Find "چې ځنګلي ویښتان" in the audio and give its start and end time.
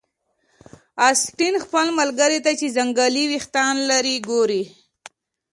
2.59-3.75